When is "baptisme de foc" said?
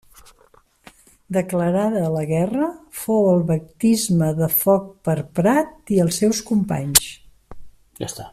3.53-4.91